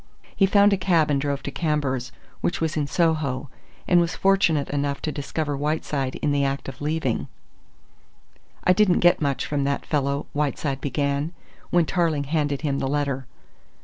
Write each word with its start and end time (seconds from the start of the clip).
He 0.35 0.47
found 0.47 0.73
a 0.73 0.77
cab 0.77 1.11
and 1.11 1.21
drove 1.21 1.43
to 1.43 1.51
Cambours, 1.51 2.11
which 2.41 2.59
was 2.59 2.75
in 2.75 2.87
Soho, 2.87 3.51
and 3.87 4.01
was 4.01 4.15
fortunate 4.15 4.67
enough 4.71 4.99
to 5.03 5.11
discover 5.11 5.55
Whiteside 5.55 6.15
in 6.23 6.31
the 6.31 6.43
act 6.43 6.67
of 6.67 6.81
leaving. 6.81 7.27
"I 8.63 8.73
didn't 8.73 9.01
get 9.01 9.21
much 9.21 9.45
from 9.45 9.63
that 9.65 9.85
fellow," 9.85 10.25
Whiteside 10.33 10.81
began, 10.81 11.33
when 11.69 11.85
Tarling 11.85 12.23
handed 12.23 12.61
him 12.61 12.79
the 12.79 12.87
letter. 12.87 13.27